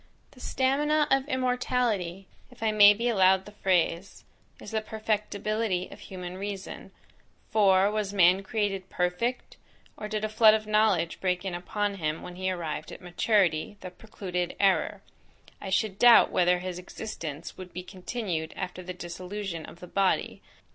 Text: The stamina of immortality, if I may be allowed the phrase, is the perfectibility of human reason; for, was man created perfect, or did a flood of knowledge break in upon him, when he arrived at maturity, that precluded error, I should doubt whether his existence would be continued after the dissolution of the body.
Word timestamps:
The 0.31 0.39
stamina 0.39 1.07
of 1.11 1.27
immortality, 1.27 2.25
if 2.49 2.63
I 2.63 2.71
may 2.71 2.91
be 2.95 3.07
allowed 3.07 3.45
the 3.45 3.51
phrase, 3.51 4.23
is 4.59 4.71
the 4.71 4.81
perfectibility 4.81 5.89
of 5.91 5.99
human 5.99 6.39
reason; 6.39 6.89
for, 7.51 7.91
was 7.91 8.11
man 8.11 8.41
created 8.41 8.89
perfect, 8.89 9.57
or 9.95 10.07
did 10.07 10.25
a 10.25 10.27
flood 10.27 10.55
of 10.55 10.65
knowledge 10.65 11.21
break 11.21 11.45
in 11.45 11.53
upon 11.53 11.97
him, 11.97 12.23
when 12.23 12.35
he 12.35 12.49
arrived 12.49 12.91
at 12.91 12.99
maturity, 12.99 13.77
that 13.81 13.99
precluded 13.99 14.55
error, 14.59 15.03
I 15.61 15.69
should 15.69 15.99
doubt 15.99 16.31
whether 16.31 16.57
his 16.57 16.79
existence 16.79 17.55
would 17.55 17.71
be 17.71 17.83
continued 17.83 18.53
after 18.57 18.81
the 18.81 18.95
dissolution 18.95 19.67
of 19.67 19.81
the 19.81 19.87
body. 19.87 20.41